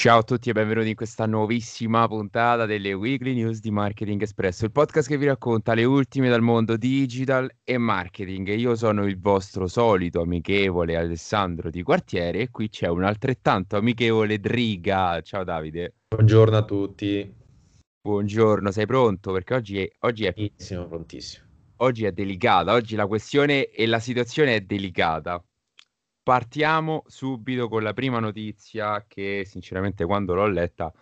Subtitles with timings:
[0.00, 4.64] Ciao a tutti e benvenuti in questa nuovissima puntata delle Weekly News di Marketing Espresso,
[4.64, 8.48] il podcast che vi racconta le ultime dal mondo digital e marketing.
[8.56, 14.38] Io sono il vostro solito amichevole Alessandro di Quartiere e qui c'è un altrettanto amichevole
[14.38, 15.20] Driga.
[15.20, 15.96] Ciao Davide.
[16.08, 17.34] Buongiorno a tutti.
[18.00, 19.32] Buongiorno, sei pronto?
[19.32, 19.90] Perché oggi è...
[19.98, 20.32] Oggi è...
[20.32, 21.44] Prontissimo, prontissimo.
[21.76, 25.44] Oggi è delicata, oggi la questione e la situazione è delicata.
[26.22, 30.92] Partiamo subito con la prima notizia che sinceramente quando l'ho letta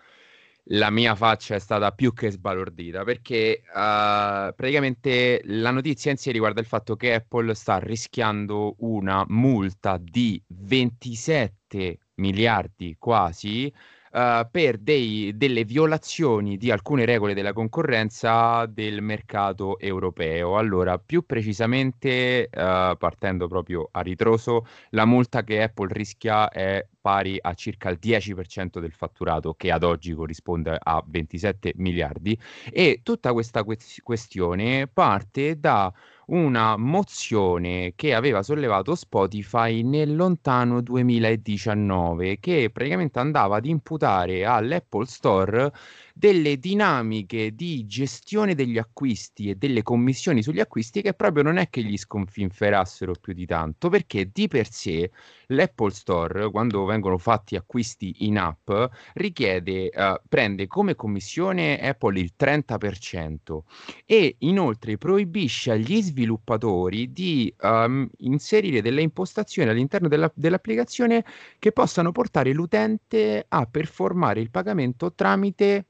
[0.70, 6.30] la mia faccia è stata più che sbalordita perché uh, praticamente la notizia in sé
[6.30, 13.72] riguarda il fatto che Apple sta rischiando una multa di 27 miliardi quasi
[14.12, 20.56] uh, per dei, delle violazioni di alcune regole della concorrenza del mercato europeo.
[20.56, 27.38] Allora, più precisamente, uh, partendo proprio a ritroso, la multa che Apple rischia è pari
[27.40, 32.38] a circa il 10% del fatturato, che ad oggi corrisponde a 27 miliardi,
[32.70, 35.90] e tutta questa que- questione parte da
[36.26, 45.06] una mozione che aveva sollevato Spotify nel lontano 2019, che praticamente andava ad imputare all'Apple
[45.06, 45.72] Store
[46.18, 51.70] delle dinamiche di gestione degli acquisti e delle commissioni sugli acquisti che proprio non è
[51.70, 55.12] che gli sconfinferassero più di tanto, perché di per sé
[55.46, 58.68] l'Apple Store, quando vengono fatti acquisti in app,
[59.14, 63.60] richiede, uh, prende come commissione Apple il 30%
[64.04, 71.24] e inoltre proibisce agli sviluppatori di um, inserire delle impostazioni all'interno della, dell'applicazione
[71.60, 75.86] che possano portare l'utente a performare il pagamento tramite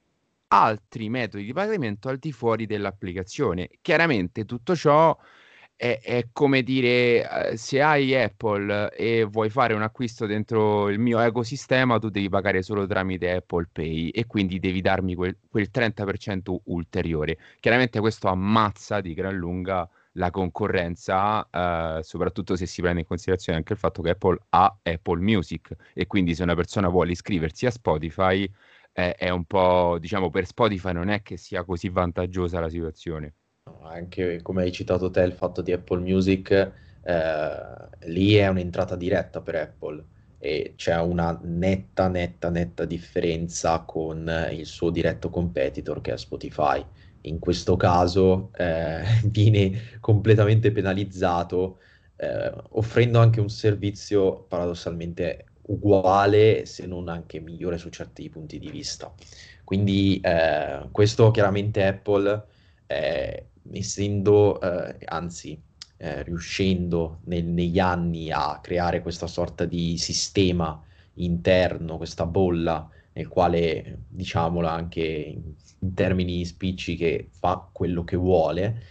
[0.48, 3.68] altri metodi di pagamento al di fuori dell'applicazione.
[3.80, 5.16] Chiaramente tutto ciò
[5.78, 10.98] è, è come dire, eh, se hai Apple e vuoi fare un acquisto dentro il
[10.98, 15.68] mio ecosistema, tu devi pagare solo tramite Apple Pay e quindi devi darmi quel, quel
[15.72, 17.38] 30% ulteriore.
[17.60, 23.58] Chiaramente questo ammazza di gran lunga la concorrenza, eh, soprattutto se si prende in considerazione
[23.58, 27.66] anche il fatto che Apple ha Apple Music e quindi se una persona vuole iscriversi
[27.66, 28.50] a Spotify
[28.92, 33.34] è, è un po', diciamo, per Spotify non è che sia così vantaggiosa la situazione.
[33.82, 39.40] Anche come hai citato te, il fatto di Apple Music, eh, lì è un'entrata diretta
[39.40, 40.04] per Apple
[40.38, 46.84] e c'è una netta, netta, netta differenza con il suo diretto competitor che è Spotify.
[47.22, 51.80] In questo caso eh, viene completamente penalizzato,
[52.16, 58.70] eh, offrendo anche un servizio paradossalmente uguale, se non anche migliore su certi punti di
[58.70, 59.12] vista.
[59.64, 62.44] Quindi eh, questo chiaramente Apple,
[62.86, 65.60] eh, essendo, eh, anzi,
[65.98, 70.82] eh, riuscendo nel, negli anni a creare questa sorta di sistema
[71.14, 75.42] interno, questa bolla nel quale, diciamolo anche in,
[75.80, 78.82] in termini spicci, che fa quello che vuole,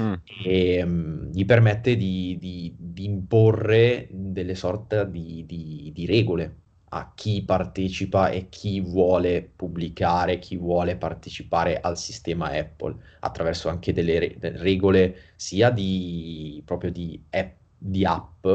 [0.00, 0.12] mm.
[0.44, 6.56] e um, gli permette di, di, di, imporre delle sorte di, di, regole
[6.90, 13.92] a chi partecipa e chi vuole pubblicare, chi vuole partecipare al sistema Apple, attraverso anche
[13.92, 17.56] delle, re- regole sia di proprio di app,
[18.04, 18.46] app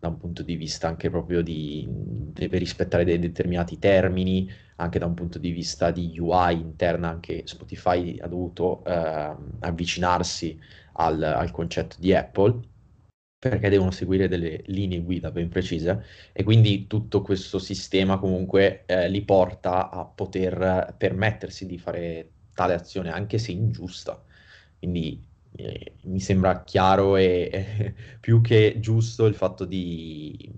[0.00, 5.04] da un punto di vista anche proprio di deve rispettare dei determinati termini, anche da
[5.04, 10.58] un punto di vista di UI interna, anche Spotify ha dovuto eh, avvicinarsi
[11.00, 12.68] al, al concetto di Apple
[13.38, 19.08] perché devono seguire delle linee guida ben precise e quindi tutto questo sistema comunque eh,
[19.08, 24.22] li porta a poter permettersi di fare tale azione anche se ingiusta.
[24.78, 30.52] Quindi eh, mi sembra chiaro e eh, più che giusto il fatto di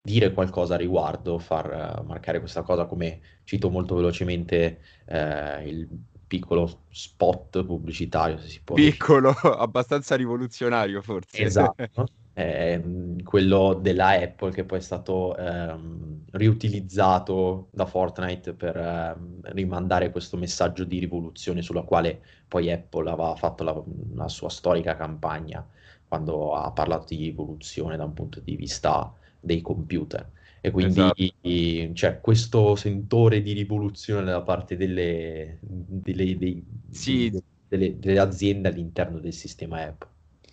[0.00, 5.88] dire qualcosa a riguardo, far uh, marcare questa cosa come cito molto velocemente uh, il
[6.26, 9.34] piccolo spot pubblicitario, se si può Piccolo, dire.
[9.58, 11.42] abbastanza rivoluzionario forse.
[11.42, 12.82] Esatto, eh,
[13.22, 20.36] quello della Apple che poi è stato ehm, riutilizzato da Fortnite per ehm, rimandare questo
[20.36, 23.82] messaggio di rivoluzione sulla quale poi Apple aveva fatto la,
[24.14, 25.66] la sua storica campagna
[26.06, 30.30] quando ha parlato di rivoluzione da un punto di vista dei computer.
[30.64, 31.92] E quindi esatto.
[31.92, 37.30] c'è questo sentore di rivoluzione da parte delle, delle, dei, sì.
[37.68, 40.08] delle, delle aziende all'interno del sistema Apple.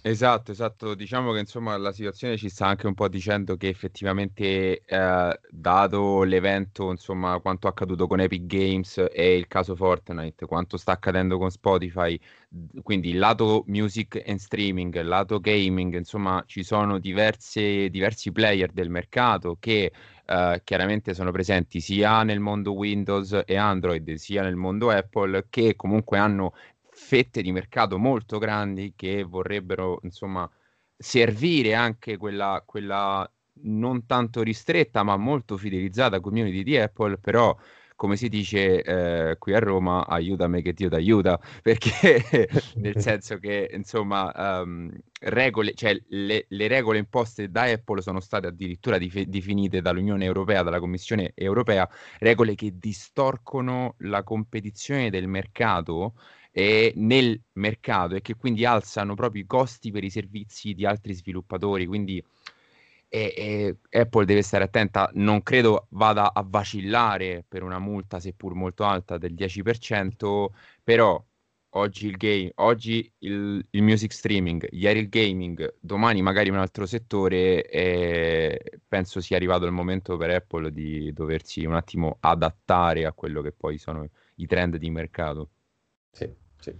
[0.05, 0.95] Esatto, esatto.
[0.95, 6.23] Diciamo che insomma la situazione ci sta anche un po' dicendo che effettivamente, eh, dato
[6.23, 11.51] l'evento, insomma, quanto accaduto con Epic Games e il caso Fortnite, quanto sta accadendo con
[11.51, 12.19] Spotify,
[12.81, 18.71] quindi il lato music and streaming, il lato gaming, insomma, ci sono diverse, diversi player
[18.71, 19.91] del mercato che
[20.25, 25.75] eh, chiaramente sono presenti sia nel mondo Windows e Android, sia nel mondo Apple, che
[25.75, 26.53] comunque hanno
[27.01, 30.49] fette di mercato molto grandi che vorrebbero, insomma,
[30.95, 33.29] servire anche quella, quella
[33.63, 37.57] non tanto ristretta ma molto fidelizzata community di Apple, però
[37.95, 43.37] come si dice eh, qui a Roma, aiutami che Dio ti aiuta, perché nel senso
[43.37, 44.31] che insomma
[44.61, 50.25] um, regole, cioè, le, le, regole imposte da Apple sono state addirittura dif- definite dall'Unione
[50.25, 51.87] Europea, dalla Commissione Europea,
[52.17, 56.15] regole che distorcono la competizione del mercato
[56.51, 61.13] eh, nel mercato e che quindi alzano proprio i costi per i servizi di altri
[61.13, 61.85] sviluppatori.
[61.85, 62.23] Quindi
[63.13, 68.53] eh, eh, Apple deve stare attenta, non credo vada a vacillare per una multa, seppur
[68.53, 70.47] molto alta, del 10%,
[70.83, 71.21] però
[71.71, 76.85] oggi il game, oggi il, il, music streaming, ieri il gaming, domani magari un altro
[76.85, 83.13] settore, eh, penso sia arrivato il momento per Apple di doversi un attimo adattare a
[83.13, 85.49] quello che poi sono i trend di mercato.
[86.11, 86.73] Sì, sì.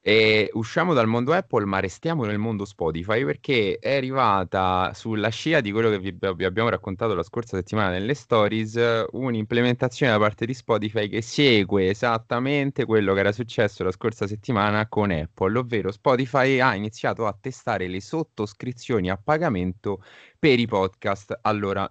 [0.00, 5.60] E usciamo dal mondo Apple, ma restiamo nel mondo Spotify perché è arrivata sulla scia
[5.60, 10.46] di quello che vi, vi abbiamo raccontato la scorsa settimana nelle stories, un'implementazione da parte
[10.46, 15.90] di Spotify che segue esattamente quello che era successo la scorsa settimana con Apple, ovvero
[15.90, 20.02] Spotify ha iniziato a testare le sottoscrizioni a pagamento
[20.38, 21.38] per i podcast.
[21.42, 21.90] Allora,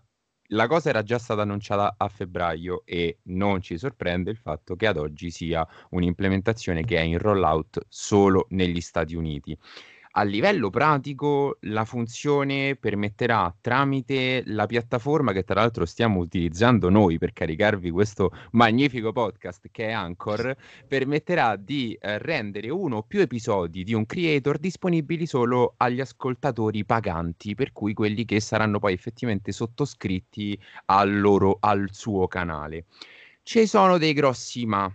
[0.51, 4.87] la cosa era già stata annunciata a febbraio e non ci sorprende il fatto che
[4.87, 9.57] ad oggi sia un'implementazione che è in rollout solo negli Stati Uniti
[10.17, 17.19] a livello pratico la funzione permetterà tramite la piattaforma che tra l'altro stiamo utilizzando noi
[17.19, 20.55] per caricarvi questo magnifico podcast che è Anchor,
[20.87, 26.83] permetterà di eh, rendere uno o più episodi di un creator disponibili solo agli ascoltatori
[26.83, 32.85] paganti, per cui quelli che saranno poi effettivamente sottoscritti al, loro, al suo canale.
[33.43, 34.91] Ci sono dei grossi ma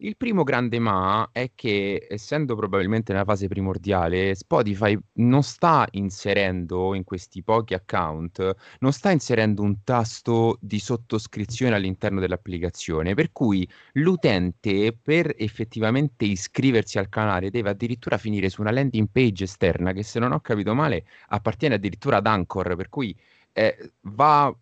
[0.00, 6.94] il primo grande ma è che, essendo probabilmente nella fase primordiale, Spotify non sta inserendo
[6.94, 13.68] in questi pochi account, non sta inserendo un tasto di sottoscrizione all'interno dell'applicazione, per cui
[13.94, 20.04] l'utente per effettivamente iscriversi al canale deve addirittura finire su una landing page esterna che
[20.04, 23.16] se non ho capito male appartiene addirittura ad Anchor, per cui
[23.52, 24.54] eh, va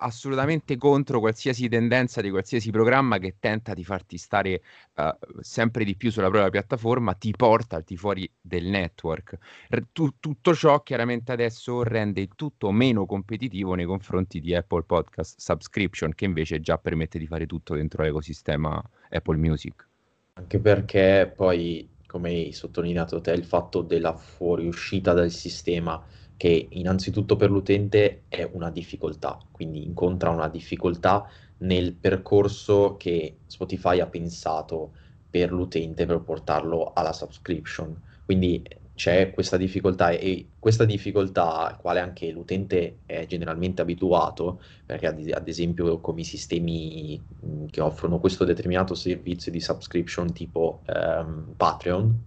[0.00, 4.62] assolutamente contro qualsiasi tendenza di qualsiasi programma che tenta di farti stare
[4.96, 5.04] uh,
[5.40, 9.38] sempre di più sulla propria piattaforma, ti porta al di fuori del network.
[9.70, 14.82] R- tu- tutto ciò chiaramente adesso rende il tutto meno competitivo nei confronti di Apple
[14.82, 19.88] Podcast Subscription, che invece già permette di fare tutto dentro l'ecosistema Apple Music.
[20.34, 26.04] Anche perché poi, come hai sottolineato te, il fatto della fuoriuscita dal sistema
[26.36, 31.28] che innanzitutto per l'utente è una difficoltà, quindi incontra una difficoltà
[31.58, 34.92] nel percorso che Spotify ha pensato
[35.30, 38.00] per l'utente per portarlo alla subscription.
[38.24, 38.62] Quindi
[38.94, 45.48] c'è questa difficoltà e questa difficoltà, quale anche l'utente è generalmente abituato, perché ad, ad
[45.48, 47.20] esempio come i sistemi
[47.70, 52.24] che offrono questo determinato servizio di subscription tipo ehm, Patreon,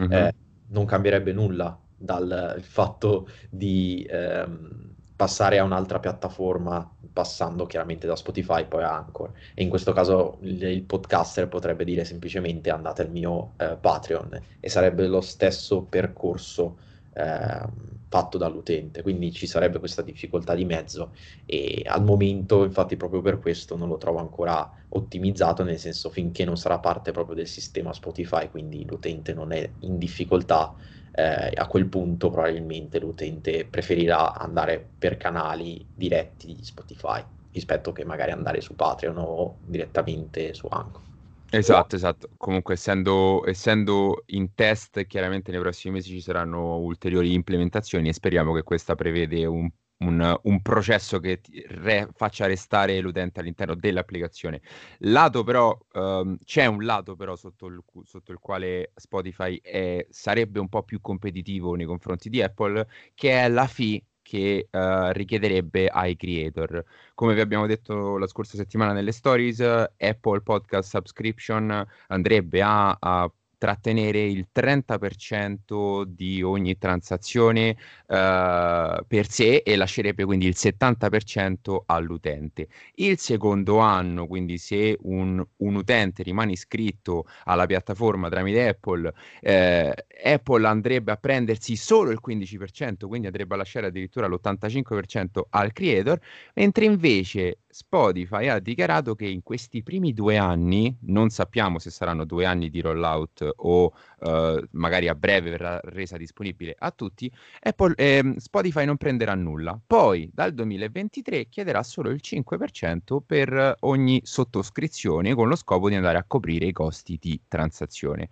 [0.00, 0.12] mm-hmm.
[0.12, 0.34] eh,
[0.68, 8.66] non cambierebbe nulla dal fatto di ehm, passare a un'altra piattaforma, passando chiaramente da Spotify
[8.66, 9.32] poi a Anchor.
[9.54, 14.40] E in questo caso il, il podcaster potrebbe dire semplicemente andate al mio eh, Patreon.
[14.60, 16.76] E sarebbe lo stesso percorso
[17.14, 21.14] eh, fatto dall'utente, quindi ci sarebbe questa difficoltà di mezzo.
[21.46, 26.44] E al momento, infatti proprio per questo non lo trovo ancora ottimizzato, nel senso finché
[26.44, 30.74] non sarà parte proprio del sistema Spotify, quindi l'utente non è in difficoltà
[31.16, 38.04] eh, a quel punto probabilmente l'utente preferirà andare per canali diretti di Spotify rispetto che
[38.04, 41.00] magari andare su Patreon o direttamente su Anchor.
[41.48, 42.28] Esatto, esatto.
[42.36, 48.52] Comunque, essendo, essendo, in test, chiaramente nei prossimi mesi ci saranno ulteriori implementazioni e speriamo
[48.52, 54.60] che questa prevede un un, un, processo che re, faccia restare l'utente all'interno dell'applicazione.
[54.98, 60.58] Lato però, um, c'è un lato però sotto il, sotto il quale Spotify è, sarebbe
[60.58, 65.86] un po' più competitivo nei confronti di Apple, che è la fee che uh, richiederebbe
[65.88, 66.84] ai creator.
[67.14, 73.30] Come vi abbiamo detto la scorsa settimana nelle stories, Apple Podcast Subscription andrebbe a, a
[73.58, 77.70] trattenere il 30% di ogni transazione
[78.06, 82.68] uh, per sé e lascerebbe quindi il 70% all'utente.
[82.94, 89.94] Il secondo anno, quindi se un, un utente rimane iscritto alla piattaforma tramite Apple, eh,
[90.24, 96.18] Apple andrebbe a prendersi solo il 15%, quindi andrebbe a lasciare addirittura l'85% al creator,
[96.54, 102.24] mentre invece Spotify ha dichiarato che in questi primi due anni, non sappiamo se saranno
[102.24, 107.94] due anni di rollout o uh, magari a breve verrà resa disponibile a tutti, Apple,
[107.96, 109.78] eh, Spotify non prenderà nulla.
[109.84, 116.18] Poi dal 2023 chiederà solo il 5% per ogni sottoscrizione con lo scopo di andare
[116.18, 118.28] a coprire i costi di transazione.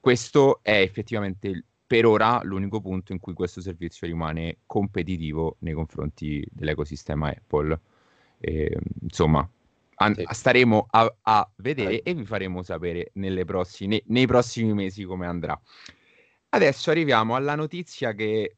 [0.00, 6.44] Questo è effettivamente per ora l'unico punto in cui questo servizio rimane competitivo nei confronti
[6.50, 7.80] dell'ecosistema Apple.
[8.38, 9.48] E, insomma,
[9.96, 10.26] an- sì.
[10.28, 13.12] staremo a, a vedere e vi faremo sapere
[13.44, 15.58] prossime, nei prossimi mesi come andrà.
[16.50, 18.56] Adesso arriviamo alla notizia che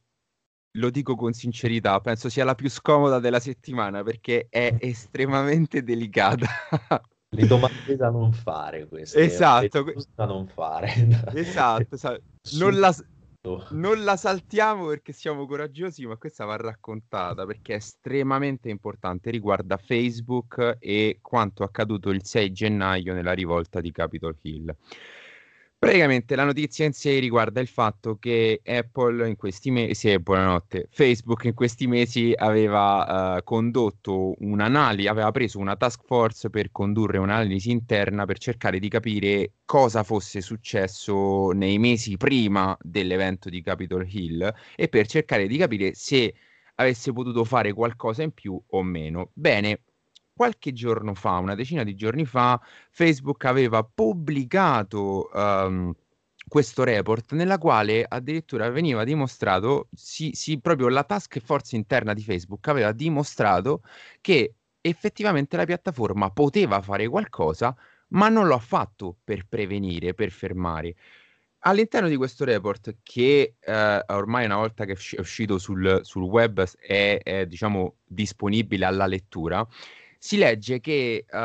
[0.72, 6.46] lo dico con sincerità, penso sia la più scomoda della settimana perché è estremamente delicata.
[7.30, 9.20] Le domande da non fare queste.
[9.20, 9.84] Esatto.
[10.14, 10.90] Da non fare.
[11.34, 11.96] Esatto.
[12.56, 12.94] non la,
[13.70, 19.30] non la saltiamo perché siamo coraggiosi, ma questa va raccontata perché è estremamente importante.
[19.30, 24.74] Riguarda Facebook e quanto accaduto il 6 gennaio nella rivolta di Capitol Hill.
[25.80, 30.88] Praticamente la notizia in sé riguarda il fatto che Apple in questi mesi, eh, buonanotte,
[30.90, 37.18] Facebook in questi mesi aveva uh, condotto un'analisi, aveva preso una task force per condurre
[37.18, 44.04] un'analisi interna per cercare di capire cosa fosse successo nei mesi prima dell'evento di Capitol
[44.10, 46.34] Hill e per cercare di capire se
[46.74, 49.30] avesse potuto fare qualcosa in più o meno.
[49.32, 49.82] Bene,
[50.38, 55.92] qualche giorno fa, una decina di giorni fa, Facebook aveva pubblicato um,
[56.46, 62.22] questo report nella quale addirittura veniva dimostrato, sì, sì, proprio la task force interna di
[62.22, 63.82] Facebook aveva dimostrato
[64.20, 67.76] che effettivamente la piattaforma poteva fare qualcosa,
[68.10, 70.94] ma non lo ha fatto per prevenire, per fermare.
[71.62, 76.64] All'interno di questo report, che eh, ormai una volta che è uscito sul, sul web
[76.78, 79.66] è, è diciamo, disponibile alla lettura,
[80.18, 81.38] si legge che uh,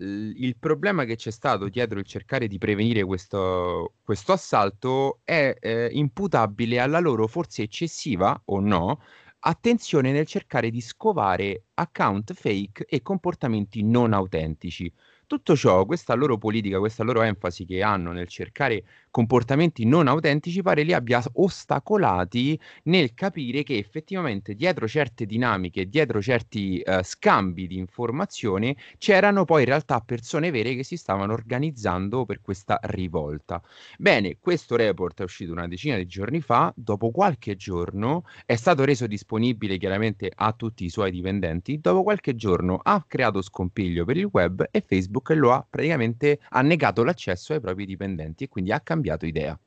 [0.00, 5.88] il problema che c'è stato dietro il cercare di prevenire questo, questo assalto è eh,
[5.92, 9.00] imputabile alla loro forse eccessiva o no
[9.40, 14.92] attenzione nel cercare di scovare account fake e comportamenti non autentici.
[15.30, 18.82] Tutto ciò, questa loro politica, questa loro enfasi che hanno nel cercare
[19.12, 26.20] comportamenti non autentici, pare li abbia ostacolati nel capire che effettivamente dietro certe dinamiche, dietro
[26.20, 32.24] certi uh, scambi di informazione, c'erano poi in realtà persone vere che si stavano organizzando
[32.24, 33.62] per questa rivolta.
[33.98, 38.84] Bene, questo report è uscito una decina di giorni fa, dopo qualche giorno è stato
[38.84, 44.16] reso disponibile chiaramente a tutti i suoi dipendenti, dopo qualche giorno ha creato scompiglio per
[44.16, 48.48] il web e Facebook Facebook lo ha praticamente ha negato l'accesso ai propri dipendenti e
[48.48, 49.58] quindi ha cambiato idea.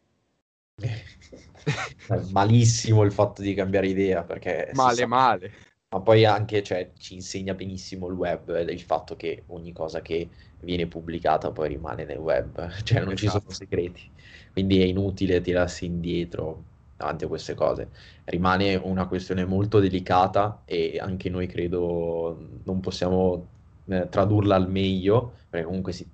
[2.31, 4.72] Malissimo il fatto di cambiare idea perché...
[4.74, 5.07] Male, sa...
[5.07, 5.51] male.
[5.89, 10.27] Ma poi anche cioè, ci insegna benissimo il web il fatto che ogni cosa che
[10.62, 13.15] viene pubblicata poi rimane nel web, cioè non esatto.
[13.15, 13.53] ci sono esatto.
[13.53, 14.10] segreti.
[14.51, 16.63] Quindi è inutile tirarsi indietro
[16.98, 17.89] davanti a queste cose.
[18.25, 23.52] Rimane una questione molto delicata e anche noi credo non possiamo
[23.85, 26.07] eh, tradurla al meglio, perché comunque si,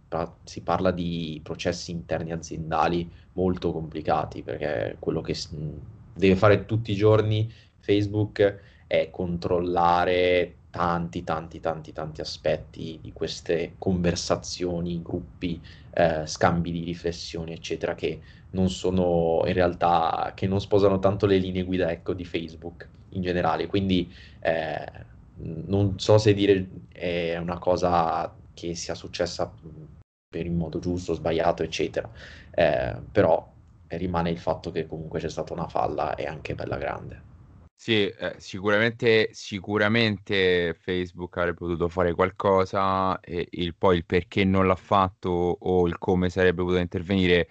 [0.44, 5.36] si, parla di processi interni aziendali molto complicati, perché quello che
[6.14, 13.74] deve fare tutti i giorni Facebook è controllare tanti, tanti, tanti, tanti aspetti di queste
[13.78, 15.62] conversazioni, gruppi,
[15.92, 18.20] eh, scambi di riflessioni, eccetera, che
[18.52, 23.22] non sono in realtà, che non sposano tanto le linee guida, ecco, di Facebook in
[23.22, 23.68] generale.
[23.68, 24.86] Quindi eh,
[25.42, 29.52] non so se dire è una cosa che sia successa
[30.30, 32.10] per il modo giusto, sbagliato, eccetera,
[32.52, 33.52] eh, però
[33.88, 37.28] rimane il fatto che comunque c'è stata una falla e anche bella grande.
[37.82, 44.68] Sì, eh, sicuramente, sicuramente Facebook avrebbe potuto fare qualcosa e il, poi il perché non
[44.68, 47.48] l'ha fatto o il come sarebbe potuto intervenire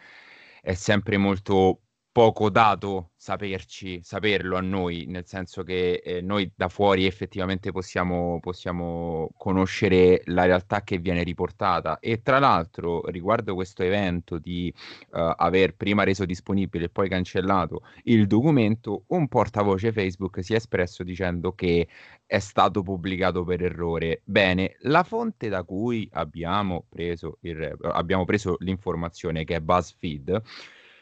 [0.60, 1.80] è sempre molto
[2.18, 8.40] poco dato saperci, saperlo a noi, nel senso che eh, noi da fuori effettivamente possiamo,
[8.40, 14.74] possiamo conoscere la realtà che viene riportata e tra l'altro riguardo questo evento di
[15.10, 20.56] uh, aver prima reso disponibile e poi cancellato il documento, un portavoce Facebook si è
[20.56, 21.86] espresso dicendo che
[22.26, 24.22] è stato pubblicato per errore.
[24.24, 30.42] Bene, la fonte da cui abbiamo preso, il, abbiamo preso l'informazione che è BuzzFeed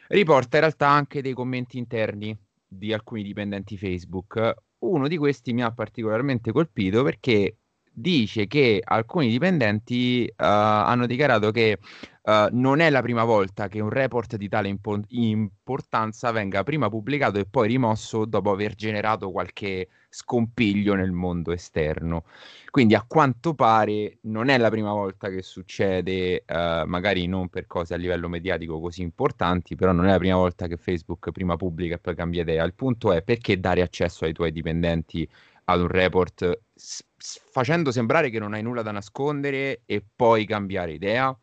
[0.08, 2.36] riporta in realtà anche dei commenti interni
[2.66, 4.54] di alcuni dipendenti Facebook.
[4.78, 7.56] Uno di questi mi ha particolarmente colpito perché
[7.98, 11.78] dice che alcuni dipendenti uh, hanno dichiarato che
[12.24, 16.90] uh, non è la prima volta che un report di tale impo- importanza venga prima
[16.90, 22.24] pubblicato e poi rimosso dopo aver generato qualche scompiglio nel mondo esterno.
[22.70, 27.66] Quindi a quanto pare non è la prima volta che succede, uh, magari non per
[27.66, 31.56] cose a livello mediatico così importanti, però non è la prima volta che Facebook prima
[31.56, 32.62] pubblica e poi cambia idea.
[32.64, 35.26] Il punto è perché dare accesso ai tuoi dipendenti
[35.68, 37.04] ad un report s-
[37.50, 41.36] facendo sembrare che non hai nulla da nascondere e poi cambiare idea?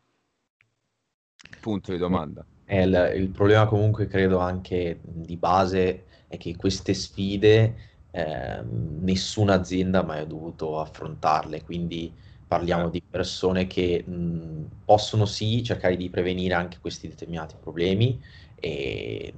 [1.60, 2.44] Punto di domanda.
[2.66, 7.74] Il, il, problema comunque credo anche di base è che queste sfide
[8.10, 12.12] eh, nessuna azienda ha mai dovuto affrontarle, quindi
[12.46, 18.20] parliamo di persone che mh, possono sì cercare di prevenire anche questi determinati problemi,
[18.54, 19.34] e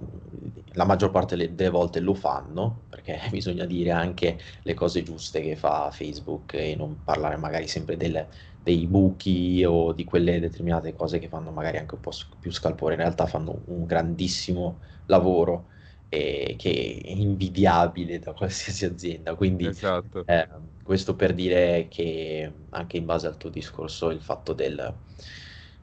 [0.72, 5.56] la maggior parte delle volte lo fanno perché bisogna dire anche le cose giuste che
[5.56, 8.28] fa Facebook e non parlare magari sempre del,
[8.60, 12.94] dei buchi o di quelle determinate cose che fanno magari anche un po' più scalpore,
[12.94, 15.70] in realtà fanno un grandissimo lavoro
[16.08, 19.34] e che è invidiabile da qualsiasi azienda.
[19.34, 20.24] Quindi esatto.
[20.24, 20.48] eh,
[20.82, 25.00] questo per dire che anche in base al tuo discorso il fatto del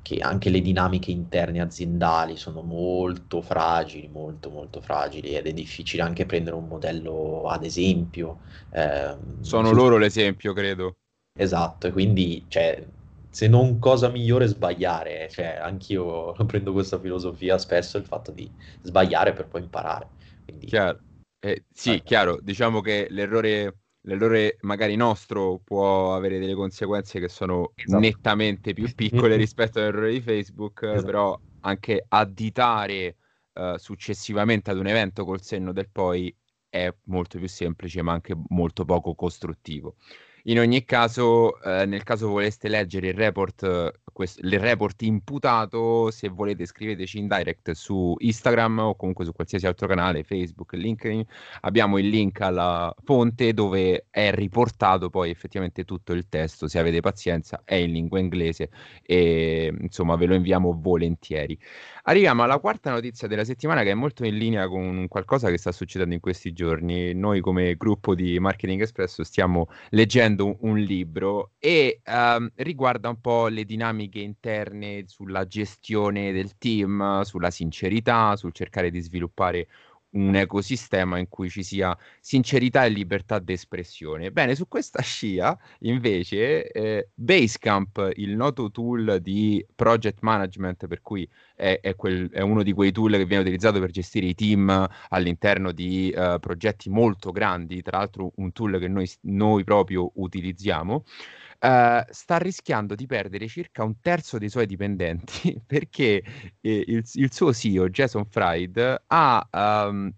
[0.04, 6.04] che anche le dinamiche interne aziendali sono molto fragili, molto molto fragili ed è difficile
[6.04, 8.42] anche prendere un modello ad esempio.
[8.70, 9.74] Eh, sono su...
[9.74, 10.98] loro l'esempio, credo.
[11.36, 12.86] Esatto, e quindi cioè,
[13.30, 18.48] se non cosa migliore sbagliare, cioè, anch'io prendo questa filosofia spesso, il fatto di
[18.82, 20.08] sbagliare per poi imparare.
[20.44, 20.68] Quindi...
[20.68, 21.00] Chiaro.
[21.40, 22.04] Eh, sì, eh.
[22.04, 28.00] chiaro, diciamo che l'errore l'errore magari nostro può avere delle conseguenze che sono esatto.
[28.00, 31.06] nettamente più piccole rispetto all'errore di Facebook, esatto.
[31.06, 33.16] però anche additare
[33.54, 36.36] uh, successivamente ad un evento col senno del poi
[36.70, 39.96] è molto più semplice, ma anche molto poco costruttivo.
[40.46, 46.30] In ogni caso, eh, nel caso voleste leggere il report, quest- il report imputato, se
[46.30, 51.26] volete scriveteci in direct su Instagram o comunque su qualsiasi altro canale, Facebook, LinkedIn.
[51.62, 56.68] Abbiamo il link alla fonte dove è riportato poi effettivamente tutto il testo.
[56.68, 58.70] Se avete pazienza, è in lingua inglese
[59.02, 61.58] e insomma ve lo inviamo volentieri.
[62.04, 65.72] Arriviamo alla quarta notizia della settimana che è molto in linea con qualcosa che sta
[65.72, 67.14] succedendo in questi giorni.
[67.14, 73.48] Noi come gruppo di Marketing Espresso stiamo leggendo un libro e um, riguarda un po'
[73.48, 79.68] le dinamiche interne sulla gestione del team, sulla sincerità, sul cercare di sviluppare
[80.14, 84.32] un ecosistema in cui ci sia sincerità e libertà d'espressione.
[84.32, 91.28] Bene, su questa scia, invece, eh, Basecamp, il noto tool di project management, per cui
[91.56, 94.88] è, è, quel, è, uno di quei tool che viene utilizzato per gestire i team
[95.10, 101.06] all'interno di uh, progetti molto grandi, tra l'altro un tool che noi, noi proprio utilizziamo,
[101.64, 106.22] Uh, sta rischiando di perdere circa un terzo dei suoi dipendenti perché
[106.60, 110.14] eh, il, il, suo CEO Jason Fried ha um,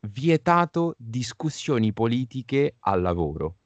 [0.00, 3.59] vietato discussioni politiche al lavoro.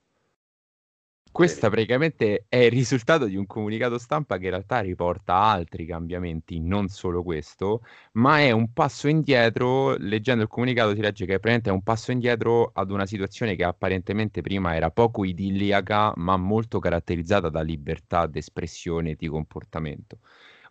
[1.34, 6.60] Questo praticamente è il risultato di un comunicato stampa che in realtà riporta altri cambiamenti,
[6.60, 9.96] non solo questo, ma è un passo indietro.
[9.96, 13.64] Leggendo il comunicato si legge che praticamente è un passo indietro ad una situazione che
[13.64, 20.20] apparentemente prima era poco idilliaca, ma molto caratterizzata da libertà d'espressione e di comportamento.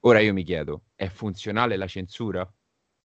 [0.01, 2.49] Ora io mi chiedo, è funzionale la censura?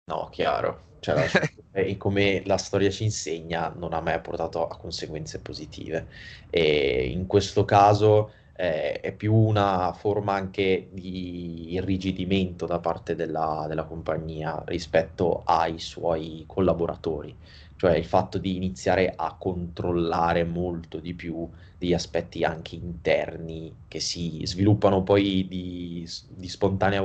[0.07, 0.83] No, chiaro.
[0.99, 1.27] Cioè,
[1.71, 6.07] e come la storia ci insegna, non ha mai portato a conseguenze positive.
[6.49, 13.65] E in questo caso eh, è più una forma anche di irrigidimento da parte della,
[13.67, 17.35] della compagnia rispetto ai suoi collaboratori.
[17.75, 23.99] Cioè il fatto di iniziare a controllare molto di più degli aspetti anche interni che
[23.99, 27.01] si sviluppano poi di, di spontanea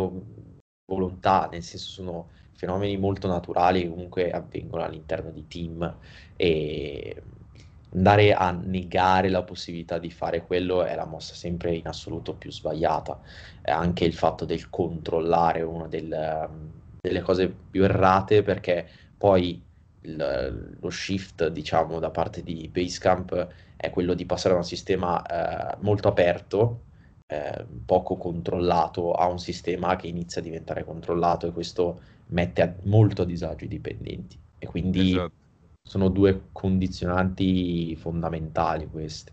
[0.86, 2.28] volontà, nel senso sono
[2.60, 5.96] fenomeni molto naturali che comunque avvengono all'interno di team
[6.36, 7.22] e
[7.94, 12.52] andare a negare la possibilità di fare quello è la mossa sempre in assoluto più
[12.52, 13.18] sbagliata.
[13.62, 16.48] È anche il fatto del controllare una del,
[17.00, 19.62] delle cose più errate perché Poi
[20.02, 25.22] il, lo shift, diciamo, da parte di Basecamp è quello di passare da un sistema
[25.24, 26.82] eh, molto aperto,
[27.26, 32.74] eh, poco controllato, a un sistema che inizia a diventare controllato e questo mette a,
[32.84, 34.38] molto a disagio i dipendenti.
[34.58, 35.32] E quindi esatto.
[35.82, 39.32] sono due condizionanti fondamentali questi.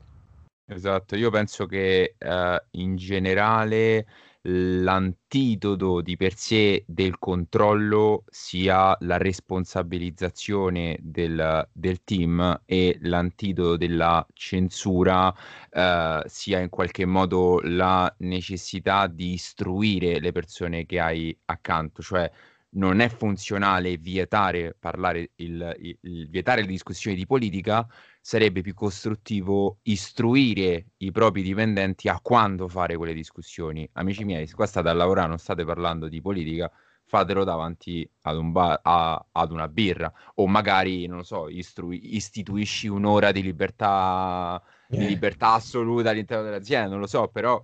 [0.70, 4.06] Esatto, io penso che eh, in generale
[4.50, 14.26] l'antidoto di per sé del controllo sia la responsabilizzazione del, del team e l'antidoto della
[14.34, 15.34] censura
[15.70, 22.30] eh, sia in qualche modo la necessità di istruire le persone che hai accanto, cioè
[22.72, 27.88] non è funzionale vietare, parlare il, il, il, vietare le discussioni di politica,
[28.22, 33.90] sarebbe più costruttivo istruire i propri dipendenti a quando fare quelle discussioni.
[33.94, 36.70] Amici miei, se qua state a lavorare, non state parlando di politica,
[37.06, 42.16] fatelo davanti ad, un bar, a, ad una birra o magari, non lo so, istrui,
[42.16, 44.98] istituisci un'ora di libertà, eh.
[44.98, 47.64] di libertà assoluta all'interno dell'azienda, non lo so, però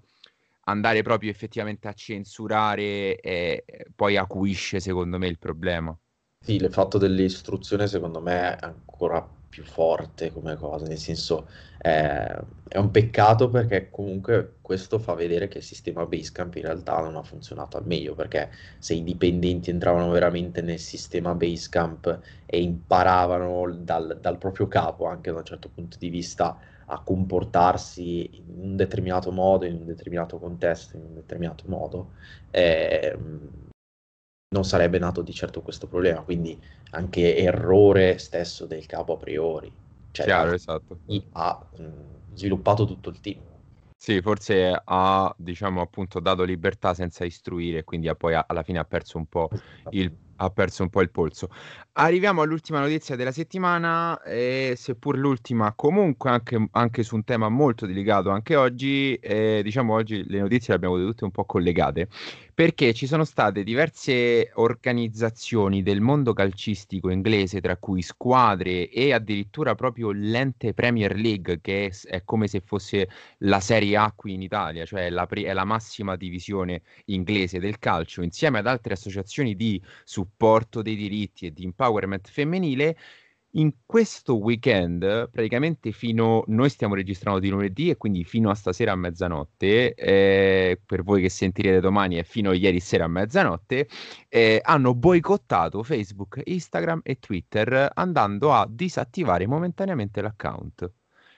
[0.66, 5.98] andare proprio effettivamente a censurare eh, poi acuisce secondo me il problema.
[6.40, 11.48] Sì, il fatto dell'istruzione secondo me è ancora più forte come cosa, nel senso
[11.80, 17.00] eh, è un peccato perché comunque questo fa vedere che il sistema Basecamp in realtà
[17.02, 22.62] non ha funzionato al meglio, perché se i dipendenti entravano veramente nel sistema Basecamp e
[22.62, 28.60] imparavano dal, dal proprio capo anche da un certo punto di vista a comportarsi in
[28.62, 32.12] un determinato modo, in un determinato contesto, in un determinato modo,
[32.52, 33.18] eh,
[34.54, 36.22] non sarebbe nato di certo questo problema.
[36.22, 36.60] Quindi
[36.92, 39.72] anche errore stesso del capo a priori.
[40.12, 41.00] Cioè, Chiaro, esatto.
[41.34, 43.40] ha mh, sviluppato tutto il team.
[43.98, 48.84] Sì, forse ha, diciamo, appunto dato libertà senza istruire, quindi ha poi alla fine ha
[48.84, 49.50] perso un po'
[49.92, 51.50] il ha perso un po' il polso.
[51.96, 57.86] Arriviamo all'ultima notizia della settimana, e seppur l'ultima, comunque anche, anche su un tema molto
[57.86, 62.08] delicato anche oggi, eh, diciamo oggi le notizie le abbiamo tutte un po' collegate,
[62.52, 69.76] perché ci sono state diverse organizzazioni del mondo calcistico inglese, tra cui squadre e addirittura
[69.76, 73.08] proprio l'ente Premier League, che è, è come se fosse
[73.40, 77.78] la Serie A qui in Italia, cioè la pre- è la massima divisione inglese del
[77.78, 79.80] calcio, insieme ad altre associazioni di
[80.24, 82.98] supporto dei diritti e di empowerment femminile.
[83.56, 88.94] In questo weekend, praticamente fino, noi stiamo registrando di lunedì e quindi fino a stasera
[88.94, 93.88] a mezzanotte, eh, per voi che sentirete domani è fino a ieri sera a mezzanotte,
[94.28, 100.92] eh, hanno boicottato Facebook, Instagram e Twitter andando a disattivare momentaneamente l'account.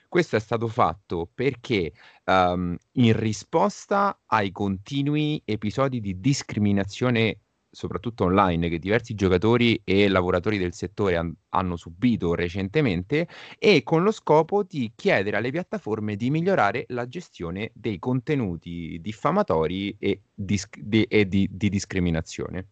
[0.08, 1.92] Questo è stato fatto perché
[2.24, 7.40] um, in risposta ai continui episodi di discriminazione
[7.76, 14.02] soprattutto online, che diversi giocatori e lavoratori del settore han- hanno subito recentemente, e con
[14.02, 20.68] lo scopo di chiedere alle piattaforme di migliorare la gestione dei contenuti diffamatori e, dis-
[20.78, 22.68] de- e di-, di discriminazione.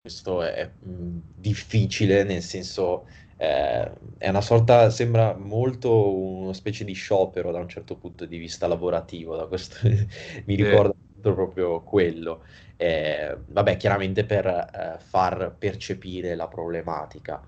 [0.00, 6.92] Questo è mh, difficile, nel senso eh, è una sorta, sembra molto una specie di
[6.94, 9.76] sciopero da un certo punto di vista lavorativo, da questo
[10.46, 12.42] mi ricorda proprio quello.
[12.76, 17.42] Eh, vabbè, chiaramente per eh, far percepire la problematica.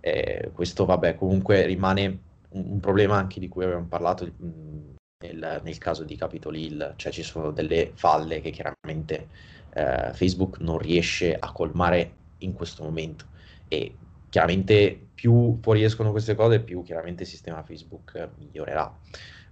[0.00, 2.06] Eh, questo, vabbè, comunque rimane
[2.50, 6.94] un, un, problema anche di cui abbiamo parlato mh, nel, nel, caso di Capitol Hill,
[6.96, 9.28] cioè ci sono delle falle che chiaramente
[9.74, 13.26] eh, Facebook non riesce a colmare in questo momento.
[13.66, 13.94] E
[14.28, 18.94] chiaramente più fuoriescono queste cose, più chiaramente il sistema Facebook migliorerà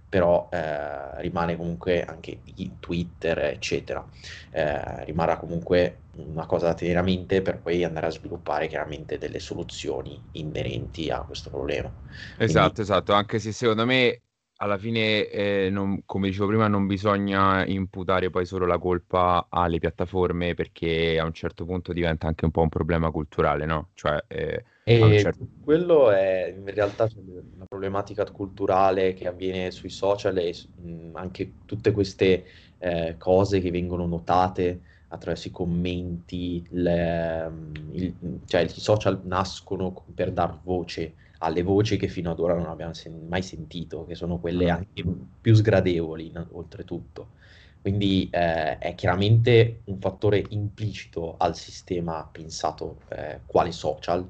[0.09, 2.41] però eh, rimane comunque anche
[2.79, 4.07] Twitter, eccetera.
[4.51, 9.17] Eh, rimarrà comunque una cosa da tenere a mente per poi andare a sviluppare chiaramente
[9.17, 11.93] delle soluzioni inerenti a questo problema.
[12.35, 12.81] Esatto, Quindi...
[12.81, 14.21] esatto, anche se secondo me
[14.57, 19.79] alla fine, eh, non, come dicevo prima, non bisogna imputare poi solo la colpa alle
[19.79, 23.89] piattaforme perché a un certo punto diventa anche un po' un problema culturale, no?
[23.93, 25.45] Cioè, eh, e certo...
[25.63, 31.91] quello è in realtà una problematica culturale che avviene sui social e mh, anche tutte
[31.91, 32.45] queste
[32.79, 37.51] eh, cose che vengono notate attraverso i commenti, le,
[37.91, 38.13] il,
[38.45, 42.93] cioè i social nascono per dar voce alle voci che fino ad ora non abbiamo
[42.93, 44.75] sen- mai sentito, che sono quelle mm.
[44.75, 45.03] anche
[45.41, 47.35] più sgradevoli in- oltretutto.
[47.81, 54.27] Quindi eh, è chiaramente un fattore implicito al sistema pensato eh, quale social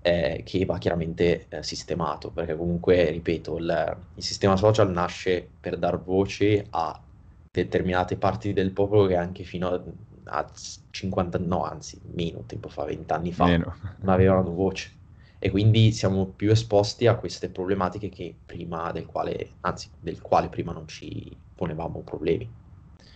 [0.00, 5.78] eh, che va chiaramente eh, sistemato, perché comunque, ripeto, il, il, sistema social nasce per
[5.78, 7.00] dar voce a
[7.50, 9.82] determinate parti del popolo che anche fino a,
[10.24, 10.50] a
[10.90, 13.74] 50, no, anzi meno tempo fa, 20 anni fa, meno.
[13.98, 15.00] non avevano voce
[15.44, 20.48] e quindi siamo più esposti a queste problematiche che prima del quale, anzi, del quale
[20.48, 22.48] prima non ci ponevamo problemi.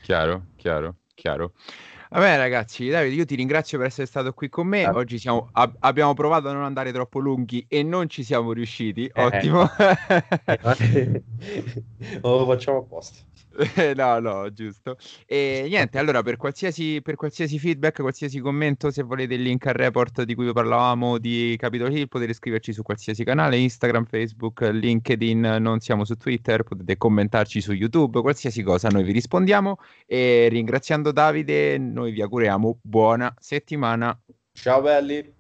[0.03, 1.53] Chiaro, chiaro, chiaro.
[2.11, 4.83] Vabbè ragazzi, Davide, io ti ringrazio per essere stato qui con me.
[4.83, 4.89] Eh.
[4.89, 9.07] Oggi siamo, ab- abbiamo provato a non andare troppo lunghi e non ci siamo riusciti.
[9.07, 9.25] Eh.
[9.25, 9.63] Ottimo.
[10.47, 11.23] Eh.
[12.23, 13.21] lo facciamo apposta.
[13.97, 14.97] no, no, giusto.
[15.27, 19.75] E niente, allora per qualsiasi, per qualsiasi, feedback, qualsiasi commento, se volete il link al
[19.75, 25.57] report di cui parlavamo di Capitol Hill, potete scriverci su qualsiasi canale, Instagram, Facebook, LinkedIn,
[25.61, 31.13] non siamo su Twitter, potete commentarci su YouTube, qualsiasi cosa, noi vi rispondiamo e ringraziando
[31.13, 34.19] Davide, noi vi auguriamo buona settimana.
[34.53, 35.36] Ciao belli!